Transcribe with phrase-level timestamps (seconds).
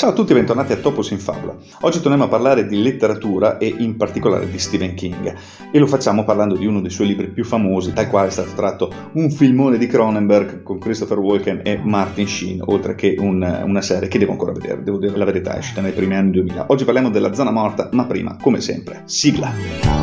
[0.00, 1.54] Ciao a tutti e bentornati a Topos in Fabula.
[1.80, 5.34] Oggi torniamo a parlare di letteratura e in particolare di Stephen King
[5.70, 8.54] e lo facciamo parlando di uno dei suoi libri più famosi, dal quale è stato
[8.54, 13.82] tratto un filmone di Cronenberg con Christopher Walken e Martin Sheen, oltre che un, una
[13.82, 16.64] serie che devo ancora vedere, devo dire la verità, è uscita nei primi anni 2000.
[16.68, 19.99] Oggi parliamo della zona morta, ma prima, come sempre, sigla.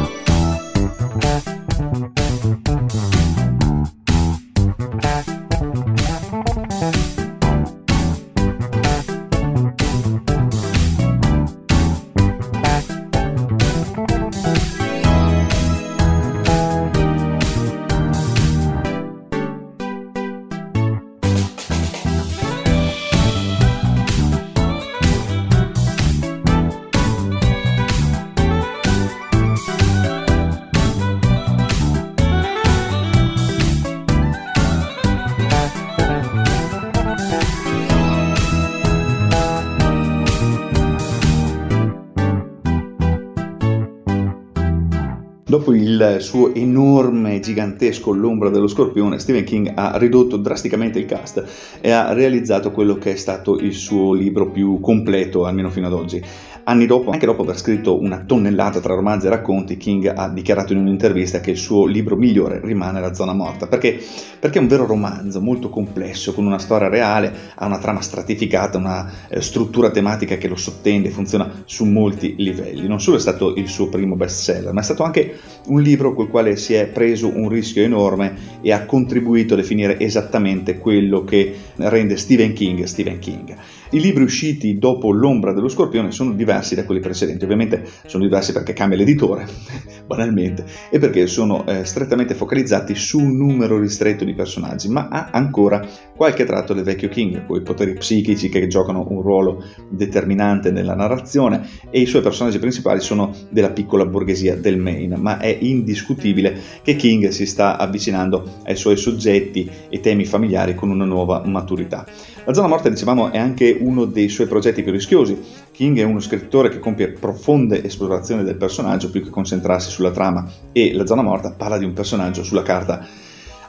[45.50, 51.42] Dopo il suo enorme, gigantesco L'ombra dello scorpione, Stephen King ha ridotto drasticamente il cast
[51.80, 55.94] e ha realizzato quello che è stato il suo libro più completo, almeno fino ad
[55.94, 56.22] oggi.
[56.70, 60.74] Anni dopo, anche dopo aver scritto una tonnellata tra romanzi e racconti, King ha dichiarato
[60.74, 63.98] in un'intervista che il suo libro migliore rimane La zona morta, perché,
[64.38, 68.78] perché è un vero romanzo molto complesso, con una storia reale, ha una trama stratificata,
[68.78, 72.86] una eh, struttura tematica che lo sottende, funziona su molti livelli.
[72.86, 75.36] Non solo è stato il suo primo bestseller, ma è stato anche
[75.68, 79.98] un libro col quale si è preso un rischio enorme e ha contribuito a definire
[80.02, 83.56] esattamente quello che rende Stephen King Stephen King.
[83.92, 88.52] I libri usciti dopo L'ombra dello scorpione sono diversi da quelli precedenti, ovviamente sono diversi
[88.52, 89.46] perché cambia l'editore,
[90.06, 95.30] banalmente, e perché sono eh, strettamente focalizzati su un numero ristretto di personaggi, ma ha
[95.32, 100.72] ancora qualche tratto del vecchio King, con i poteri psichici che giocano un ruolo determinante
[100.72, 105.56] nella narrazione e i suoi personaggi principali sono della piccola borghesia del Maine, ma è
[105.60, 111.44] indiscutibile che King si sta avvicinando ai suoi soggetti e temi familiari con una nuova
[111.46, 112.06] maturità.
[112.46, 115.38] La zona morta, dicevamo, è anche uno dei suoi progetti più rischiosi.
[115.78, 120.44] King è uno scrittore che compie profonde esplorazioni del personaggio più che concentrarsi sulla trama
[120.72, 123.06] e La zona morta parla di un personaggio sulla carta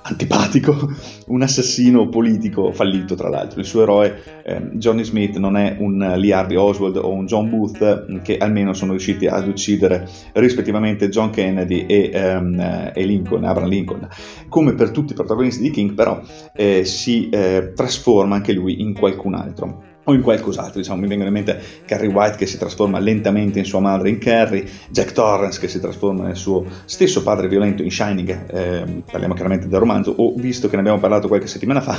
[0.00, 0.90] antipatico,
[1.28, 3.60] un assassino politico fallito tra l'altro.
[3.60, 7.50] Il suo eroe eh, Johnny Smith non è un Lee Harvey Oswald o un John
[7.50, 13.68] Booth che almeno sono riusciti ad uccidere rispettivamente John Kennedy e, um, e Lincoln, Abraham
[13.68, 14.08] Lincoln.
[14.48, 16.18] Come per tutti i protagonisti di King però
[16.54, 21.28] eh, si eh, trasforma anche lui in qualcun altro o in qualcos'altro, diciamo, mi vengono
[21.28, 25.60] in mente Carrie White che si trasforma lentamente in sua madre in Carrie, Jack Torrance
[25.60, 30.14] che si trasforma nel suo stesso padre violento in Shining, eh, parliamo chiaramente del romanzo,
[30.16, 31.98] o visto che ne abbiamo parlato qualche settimana fa,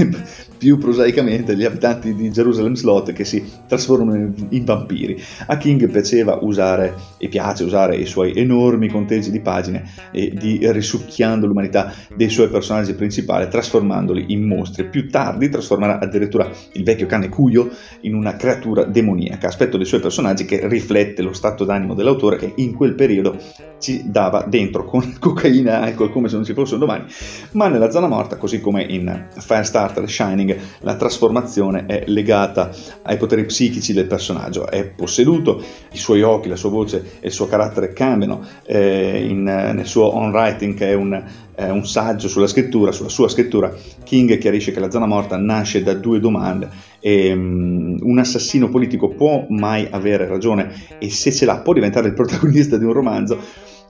[0.56, 5.22] più prosaicamente gli abitanti di Jerusalem Slot che si trasformano in, vampiri.
[5.48, 10.58] A King piaceva usare e piace usare i suoi enormi conteggi di pagine e di
[10.72, 14.88] risucchiando l'umanità dei suoi personaggi principali, trasformandoli in mostri.
[14.88, 17.70] Più tardi trasformerà addirittura il vecchio cane Q buio
[18.02, 22.52] in una creatura demoniaca, aspetto dei suoi personaggi che riflette lo stato d'animo dell'autore che
[22.56, 23.36] in quel periodo
[23.78, 27.04] ci dava dentro con cocaina e alcol come se non ci fosse un domani,
[27.52, 32.70] ma nella zona morta, così come in Firestarter Shining, la trasformazione è legata
[33.02, 35.60] ai poteri psichici del personaggio, è posseduto,
[35.92, 40.14] i suoi occhi, la sua voce e il suo carattere cambiano eh, in, nel suo
[40.14, 41.22] on writing che è un,
[41.54, 43.72] eh, un saggio sulla scrittura, sulla sua scrittura,
[44.04, 46.68] King chiarisce che la zona morta nasce da due domande.
[47.00, 50.72] E, um, un assassino politico può mai avere ragione?
[50.98, 53.38] E se ce l'ha può diventare il protagonista di un romanzo,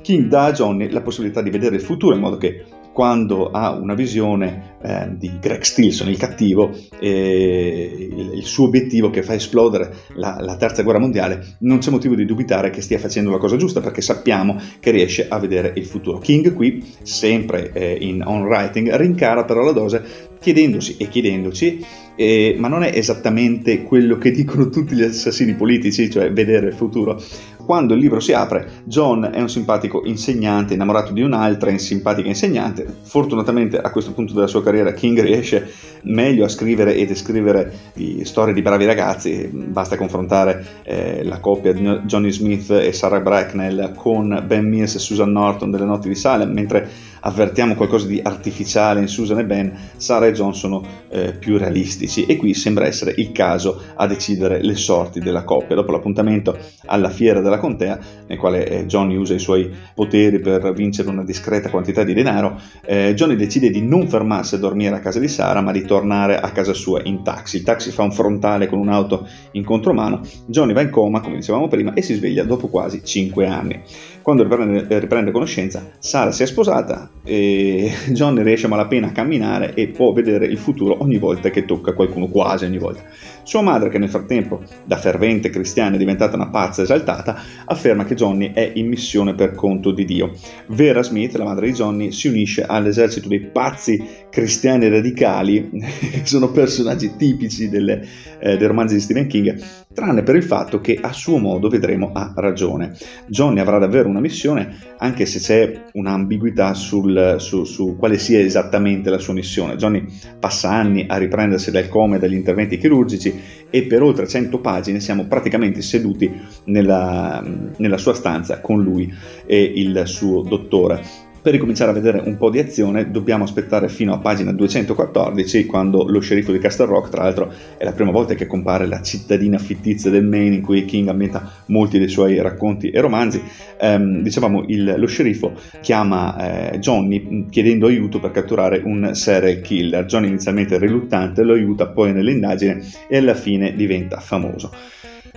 [0.03, 3.71] King dà a Johnny la possibilità di vedere il futuro in modo che quando ha
[3.71, 6.71] una visione eh, di Greg Stilson, il cattivo,
[7.01, 11.91] eh, il, il, suo obiettivo che fa esplodere la, la, terza guerra mondiale, non c'è
[11.91, 15.73] motivo di dubitare che stia facendo la cosa giusta perché sappiamo che riesce a vedere
[15.77, 16.19] il futuro.
[16.19, 21.85] King qui, sempre eh, in on writing, rincara però la dose chiedendosi e chiedendoci,
[22.17, 26.75] eh, ma non è esattamente quello che dicono tutti gli assassini politici, cioè vedere il
[26.75, 27.23] futuro.
[27.65, 32.87] Quando il libro si apre, John è un simpatico insegnante innamorato di un'altra simpatica insegnante.
[33.03, 35.71] Fortunatamente a questo punto della sua carriera King riesce
[36.03, 41.73] meglio a scrivere e descrivere di storie di bravi ragazzi, basta confrontare eh, la coppia
[41.73, 46.15] di Johnny Smith e Sarah Bracknell con Ben Mills e Susan Norton delle notti di
[46.15, 46.89] Salem, mentre
[47.23, 52.27] avvertiamo qualcosa di artificiale in Susan e Ben, Sara e John sono eh, più realistici
[52.27, 55.75] e qui sembra essere il caso a decidere le sorti della coppia.
[55.75, 60.73] Dopo l'appuntamento alla fiera della contea, nel quale eh, Johnny usa i suoi poteri per
[60.73, 65.01] vincere una discreta quantità di denaro, eh, Johnny decide di non fermarsi a dormire a
[65.01, 67.59] casa di Sara, ma di tornare a casa sua in taxi.
[67.59, 71.69] Il taxi fa un frontale con un'auto in contromano, Johnny va in coma, come dicevamo
[71.69, 73.81] prima, e si sveglia dopo quasi 5 anni.
[74.23, 79.75] Quando riprende, riprende conoscenza, Sara si è sposata e Johnny riesce a malapena a camminare
[79.75, 83.05] e può vedere il futuro ogni volta che tocca qualcuno, quasi ogni volta.
[83.45, 88.15] Sua madre, che nel frattempo da fervente cristiana è diventata una pazza esaltata, afferma che
[88.15, 90.33] Johnny è in missione per conto di Dio.
[90.69, 94.01] Vera Smith, la madre di Johnny, si unisce all'esercito dei pazzi
[94.31, 98.07] cristiani radicali, che sono personaggi tipici delle,
[98.41, 99.61] eh, dei romanzi di Stephen King,
[99.93, 102.97] tranne per il fatto che a suo modo vedremo ha ragione.
[103.27, 107.02] Johnny avrà davvero una missione, anche se c'è un'ambiguità sul,
[107.39, 109.77] su, su quale sia esattamente la sua missione.
[109.77, 110.07] Johnny
[110.39, 113.41] passa anni a riprendersi dal coma e dagli interventi chirurgici
[113.71, 116.31] e per oltre 100 pagine siamo praticamente seduti
[116.65, 117.43] nella,
[117.77, 119.13] nella sua stanza con lui
[119.47, 121.31] e il suo dottore.
[121.43, 126.05] Per ricominciare a vedere un po' di azione dobbiamo aspettare fino a pagina 214 quando
[126.07, 129.59] lo sceriffo di Castle Rock, tra l'altro è la prima volta che compare la cittadina
[129.59, 133.43] fittizia del Maine in cui King ammetta molti dei suoi racconti e romanzi,
[133.77, 140.05] ehm, dicevamo il, lo sceriffo chiama eh, Johnny chiedendo aiuto per catturare un serial killer.
[140.05, 144.71] Johnny inizialmente riluttante, lo aiuta poi nell'indagine e alla fine diventa famoso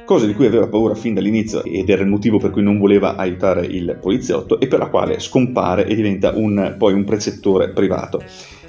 [0.06, 3.16] cosa di cui aveva paura fin dall'inizio ed era il motivo per cui non voleva
[3.16, 8.22] aiutare il poliziotto e per la quale scompare e diventa un, poi un precettore privato.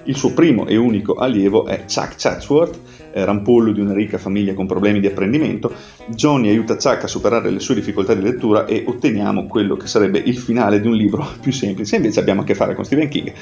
[0.04, 2.78] Il suo primo e unico allievo è Chuck Chatsworth,
[3.12, 5.72] rampollo di una ricca famiglia con problemi di apprendimento.
[6.06, 10.18] Johnny aiuta Chuck a superare le sue difficoltà di lettura e otteniamo quello che sarebbe
[10.18, 11.96] il finale di un libro più semplice.
[11.96, 13.32] Invece abbiamo a che fare con Stephen King.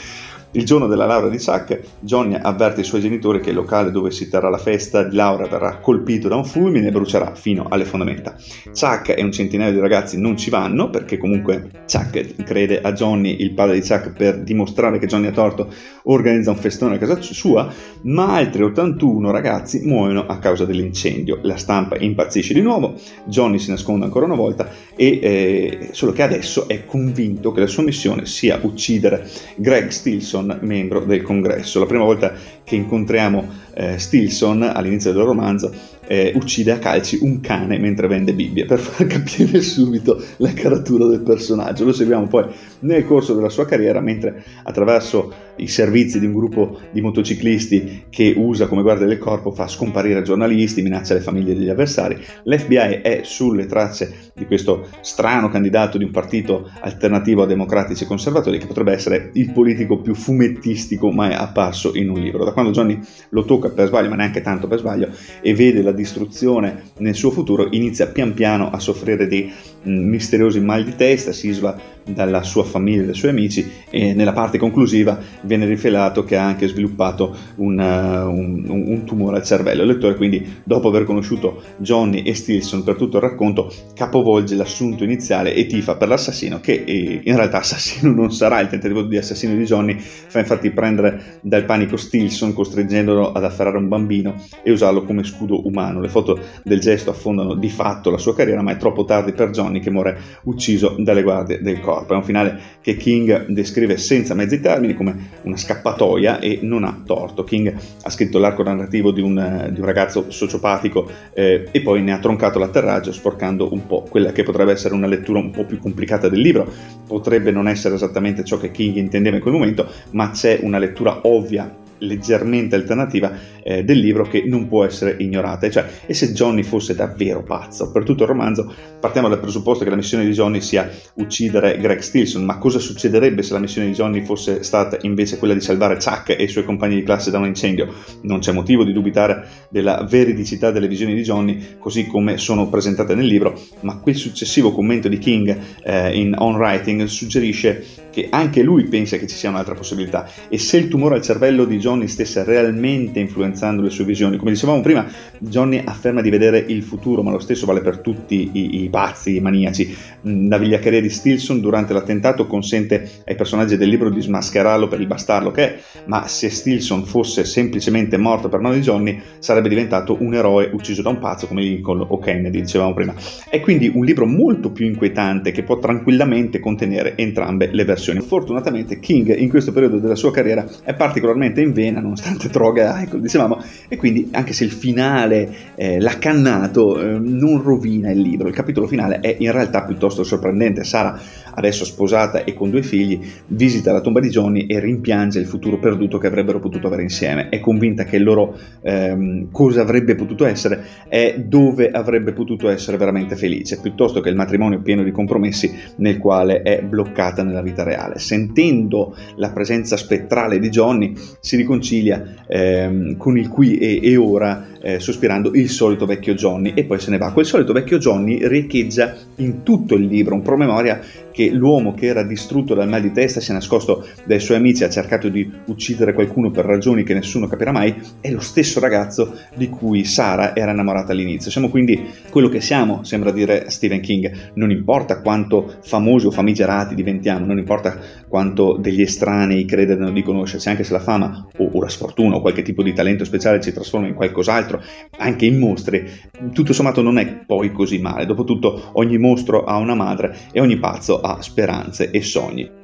[0.56, 4.12] Il giorno della laurea di Chuck, Johnny avverte i suoi genitori che il locale dove
[4.12, 7.84] si terrà la festa di laurea verrà colpito da un fulmine e brucerà fino alle
[7.84, 8.36] fondamenta.
[8.66, 13.38] Chuck e un centinaio di ragazzi non ci vanno perché comunque Chuck crede a Johnny,
[13.40, 15.72] il padre di Chuck, per dimostrare che Johnny ha torto,
[16.04, 17.68] organizza un festone a casa sua,
[18.02, 21.40] ma altri 81 ragazzi muoiono a causa dell'incendio.
[21.42, 26.22] La stampa impazzisce di nuovo, Johnny si nasconde ancora una volta e eh, solo che
[26.22, 31.78] adesso è convinto che la sua missione sia uccidere Greg Stilson Stilson, membro del congresso.
[31.78, 32.32] La prima volta
[32.62, 35.72] che incontriamo eh, Stilson all'inizio del romanzo
[36.06, 41.06] eh, uccide a calci un cane mentre vende Bibbie per far capire subito la caratura
[41.06, 41.84] del personaggio.
[41.84, 42.46] Lo seguiamo poi
[42.80, 48.34] nel corso della sua carriera mentre attraverso i servizi di un gruppo di motociclisti che
[48.36, 52.18] usa come guardia del corpo fa scomparire giornalisti, minaccia le famiglie degli avversari.
[52.44, 58.06] L'FBI è sulle tracce di questo strano candidato di un partito alternativo a democratici e
[58.06, 62.44] conservatori che potrebbe essere il politico più fumettistico mai apparso in un libro.
[62.44, 62.98] Da quando Johnny
[63.30, 65.10] lo tocca per sbaglio, ma neanche tanto per sbaglio,
[65.40, 69.50] e vede la distruzione nel suo futuro, inizia pian piano a soffrire di
[69.88, 74.12] mm, misteriosi mal di testa, si isva dalla sua famiglia e dai suoi amici e
[74.14, 79.44] nella parte conclusiva viene rivelato che ha anche sviluppato un, uh, un, un, tumore al
[79.44, 79.82] cervello.
[79.82, 85.04] Il lettore quindi dopo aver conosciuto Johnny e Stilson per tutto il racconto capovolge l'assunto
[85.04, 89.16] iniziale e tifa per l'assassino che eh, in realtà assassino non sarà, il tentativo di
[89.16, 94.70] assassino di Johnny fa infatti prendere dal panico Stilson costringendolo ad afferrare un bambino e
[94.70, 96.00] usarlo come scudo umano.
[96.00, 99.50] Le foto del gesto affondano di fatto la sua carriera ma è troppo tardi per
[99.50, 102.14] Johnny che muore ucciso dalle guardie del corpo corpo.
[102.14, 107.02] È un finale che King descrive senza mezzi termini come una scappatoia e non ha
[107.04, 107.44] torto.
[107.44, 112.12] King ha scritto l'arco narrativo di un, di un ragazzo sociopatico eh, e poi ne
[112.12, 115.78] ha troncato l'atterraggio sporcando un po' quella che potrebbe essere una lettura un po' più
[115.78, 116.70] complicata del libro.
[117.06, 121.20] Potrebbe non essere esattamente ciò che King intendeva in quel momento, ma c'è una lettura
[121.22, 123.32] ovvia leggermente alternativa
[123.62, 125.66] eh, del libro che non può essere ignorata.
[125.66, 127.90] E, cioè, e se Johnny fosse davvero pazzo?
[127.90, 132.00] Per tutto il romanzo partiamo dal presupposto che la missione di Johnny sia uccidere Greg
[132.00, 135.96] Stilson, ma cosa succederebbe se la missione di Johnny fosse stata invece quella di salvare
[135.96, 137.92] Chuck e i suoi compagni di classe da un incendio?
[138.22, 143.14] Non c'è motivo di dubitare della veridicità delle visioni di Johnny così come sono presentate
[143.14, 148.62] nel libro, ma quel successivo commento di King eh, in On Writing suggerisce che anche
[148.62, 152.08] lui pensa che ci sia un'altra possibilità e se il tumore al cervello di Johnny
[152.08, 154.38] stesse realmente influenzando le sue visioni.
[154.38, 158.48] Come dicevamo prima, Johnny afferma di vedere il futuro, ma lo stesso vale per tutti
[158.54, 159.94] i, i pazzi, i maniaci.
[160.26, 164.98] Mm, la vigliaccheria di Stilson durante l'attentato consente ai personaggi del libro di smascherarlo per
[164.98, 169.68] il bastardo che è, ma se Stilson fosse semplicemente morto per mano di Johnny, sarebbe
[169.68, 173.14] diventato un eroe ucciso da un pazzo come Lincoln o Kennedy, dicevamo prima.
[173.46, 178.20] È quindi un libro molto più inquietante che può tranquillamente contenere entrambe le versioni.
[178.20, 183.18] Fortunatamente King in questo periodo della sua carriera è particolarmente in vena, nonostante droga, ecco,
[183.18, 188.48] dicevamo, e quindi anche se il finale, eh, l'ha cannato, eh, non rovina il libro.
[188.48, 190.84] Il capitolo finale è in realtà piuttosto sorprendente.
[190.84, 191.20] Sara,
[191.54, 195.78] adesso sposata e con due figli, visita la tomba di Johnny e rimpiange il futuro
[195.78, 197.48] perduto che avrebbero potuto avere insieme.
[197.48, 203.36] È convinta che loro ehm, cosa avrebbe potuto essere è dove avrebbe potuto essere veramente
[203.36, 208.18] felice, piuttosto che il matrimonio pieno di compromessi nel quale è bloccata nella vita reale.
[208.18, 214.66] Sentendo la presenza spettrale di Johnny, si riconcilia ehm, con il qui e, e ora,
[214.84, 217.32] eh, sospirando il solito vecchio Johnny, e poi se ne va.
[217.32, 221.00] Quel solito vecchio Johnny riecheggia in tutto il libro, un promemoria
[221.32, 224.84] che l'uomo che era distrutto dal mal di testa si è nascosto dai suoi amici,
[224.84, 229.34] ha cercato di uccidere qualcuno per ragioni che nessuno capirà mai, è lo stesso ragazzo
[229.56, 231.50] di cui Sara era innamorata all'inizio.
[231.50, 232.00] Siamo quindi
[232.30, 237.58] quello che siamo, sembra dire Stephen King, non importa quanto famosi o famigerati diventiamo, non
[237.58, 237.98] importa
[238.28, 242.40] quanto degli estranei credano di conoscerci, anche se la fama o, o la sfortuna o
[242.40, 244.73] qualche tipo di talento speciale ci trasforma in qualcos'altro,
[245.18, 246.08] anche in mostri,
[246.52, 248.26] tutto sommato non è poi così male.
[248.26, 252.83] Dopotutto ogni mostro ha una madre e ogni pazzo ha speranze e sogni.